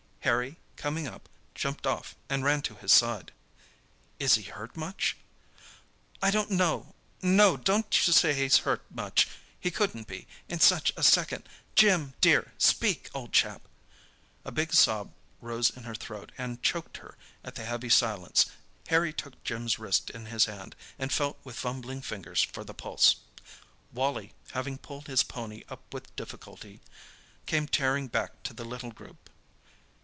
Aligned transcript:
Harry, 0.25 0.57
coming 0.75 1.07
up, 1.07 1.27
jumped 1.55 1.87
off, 1.87 2.13
and 2.29 2.43
ran 2.43 2.61
to 2.61 2.75
his 2.75 2.93
side. 2.93 3.31
"Is 4.19 4.35
he 4.35 4.43
hurt 4.43 4.77
much?" 4.77 5.17
"I 6.21 6.29
don't 6.29 6.51
know—no, 6.51 7.57
don't 7.57 8.07
you 8.07 8.13
say 8.13 8.35
he's 8.35 8.57
hurt 8.59 8.83
much—he 8.91 9.71
couldn't 9.71 10.07
be, 10.07 10.27
in 10.47 10.59
such 10.59 10.93
a 10.95 11.01
second! 11.01 11.49
Jim—dear—speak, 11.73 13.09
old 13.15 13.33
chap!" 13.33 13.63
A 14.45 14.51
big 14.51 14.73
sob 14.75 15.11
rose 15.41 15.71
in 15.71 15.85
her 15.85 15.95
throat, 15.95 16.31
and 16.37 16.61
choked 16.61 16.97
her 16.97 17.17
at 17.43 17.55
the 17.55 17.65
heavy 17.65 17.89
silence. 17.89 18.45
Harry 18.89 19.11
took 19.11 19.43
Jim's 19.43 19.79
wrist 19.79 20.11
in 20.11 20.27
his 20.27 20.45
hand, 20.45 20.75
and 20.99 21.11
felt 21.11 21.39
with 21.43 21.55
fumbling 21.55 21.99
fingers 22.03 22.43
for 22.43 22.63
the 22.63 22.75
pulse. 22.75 23.15
Wally, 23.91 24.33
having 24.51 24.77
pulled 24.77 25.07
his 25.07 25.23
pony 25.23 25.63
up 25.67 25.91
with 25.91 26.15
difficulty, 26.15 26.79
came 27.47 27.67
tearing 27.67 28.07
back 28.07 28.43
to 28.43 28.53
the 28.53 28.63
little 28.63 28.91
group. 28.91 29.17